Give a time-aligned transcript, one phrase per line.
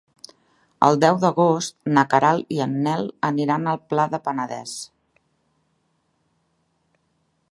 [0.85, 4.75] El deu d'agost na Queralt i en Nel aniran al Pla del Penedès.